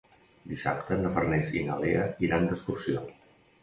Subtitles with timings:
[0.53, 3.09] Dissabte na Farners i na Lea iran d'excursió.